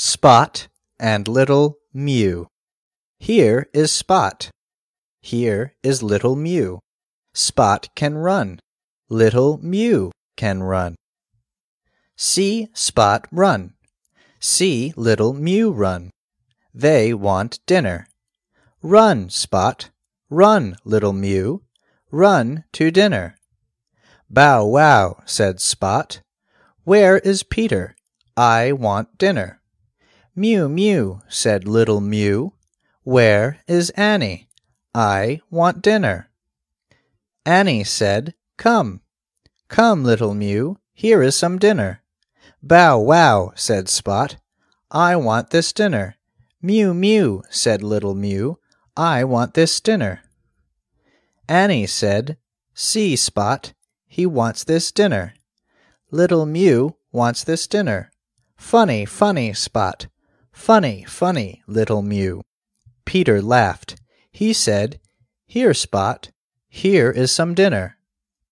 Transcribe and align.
Spot 0.00 0.68
and 1.00 1.26
Little 1.26 1.78
Mew. 1.92 2.46
Here 3.18 3.68
is 3.74 3.90
Spot. 3.90 4.48
Here 5.20 5.74
is 5.82 6.04
Little 6.04 6.36
Mew. 6.36 6.78
Spot 7.34 7.88
can 7.96 8.16
run. 8.16 8.60
Little 9.10 9.58
Mew 9.60 10.12
can 10.36 10.62
run. 10.62 10.94
See 12.16 12.68
Spot 12.74 13.26
run. 13.32 13.74
See 14.38 14.92
Little 14.94 15.34
Mew 15.34 15.72
run. 15.72 16.12
They 16.72 17.12
want 17.12 17.58
dinner. 17.66 18.06
Run, 18.80 19.28
Spot. 19.30 19.90
Run, 20.30 20.76
Little 20.84 21.12
Mew. 21.12 21.64
Run 22.12 22.62
to 22.74 22.92
dinner. 22.92 23.34
Bow 24.30 24.64
wow, 24.64 25.16
said 25.26 25.60
Spot. 25.60 26.20
Where 26.84 27.18
is 27.18 27.42
Peter? 27.42 27.96
I 28.36 28.70
want 28.70 29.18
dinner. 29.18 29.57
Mew, 30.38 30.68
mew, 30.68 31.20
said 31.26 31.66
little 31.66 32.00
Mew. 32.00 32.52
Where 33.02 33.58
is 33.66 33.90
Annie? 33.96 34.48
I 34.94 35.40
want 35.50 35.82
dinner. 35.82 36.30
Annie 37.44 37.82
said, 37.82 38.34
Come. 38.56 39.00
Come, 39.66 40.04
little 40.04 40.34
Mew, 40.34 40.78
here 40.94 41.24
is 41.24 41.34
some 41.34 41.58
dinner. 41.58 42.04
Bow 42.62 43.00
wow, 43.00 43.50
said 43.56 43.88
Spot. 43.88 44.36
I 44.92 45.16
want 45.16 45.50
this 45.50 45.72
dinner. 45.72 46.14
Mew, 46.62 46.94
mew, 46.94 47.42
said 47.50 47.82
little 47.82 48.14
Mew. 48.14 48.60
I 48.96 49.24
want 49.24 49.54
this 49.54 49.80
dinner. 49.80 50.22
Annie 51.48 51.88
said, 51.88 52.36
See, 52.74 53.16
Spot, 53.16 53.72
he 54.06 54.24
wants 54.24 54.62
this 54.62 54.92
dinner. 54.92 55.34
Little 56.12 56.46
Mew 56.46 56.94
wants 57.10 57.42
this 57.42 57.66
dinner. 57.66 58.12
Funny, 58.56 59.04
funny, 59.04 59.52
Spot. 59.52 60.06
Funny, 60.58 61.04
funny, 61.08 61.62
little 61.66 62.02
Mew. 62.02 62.42
Peter 63.06 63.40
laughed. 63.40 63.94
He 64.30 64.52
said, 64.52 65.00
Here, 65.46 65.72
Spot, 65.72 66.30
here 66.68 67.10
is 67.10 67.32
some 67.32 67.54
dinner. 67.54 67.96